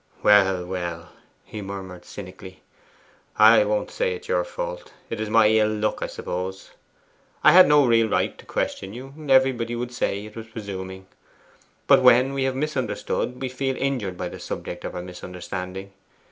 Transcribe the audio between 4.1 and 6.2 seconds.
it is your fault: it is my ill luck, I